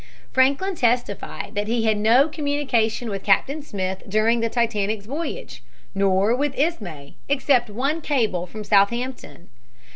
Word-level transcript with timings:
Franklin 0.31 0.73
testified 0.73 1.53
that 1.53 1.67
he 1.67 1.83
had 1.83 1.89
had 1.97 1.97
no 1.99 2.27
communication 2.27 3.07
with 3.11 3.21
Captain 3.21 3.61
Smith 3.61 4.01
during 4.09 4.39
the 4.39 4.49
Titanic's 4.49 5.05
voyage, 5.05 5.61
nor 5.93 6.35
with 6.35 6.57
Ismay, 6.57 7.17
except 7.29 7.69
one 7.69 8.01
cable 8.01 8.47
from 8.47 8.63
Southampton. 8.63 9.49